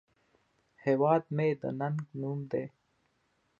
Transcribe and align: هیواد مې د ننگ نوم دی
هیواد 0.85 1.23
مې 1.35 1.49
د 1.61 1.63
ننگ 1.79 1.97
نوم 2.19 2.39
دی 2.51 2.65